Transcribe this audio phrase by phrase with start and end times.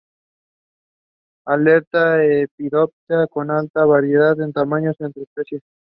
[1.45, 5.61] Aleta adiposa con alta variabilidad de tamaños entre especies.